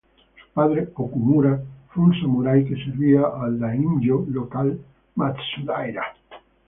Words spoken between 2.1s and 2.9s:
samurái que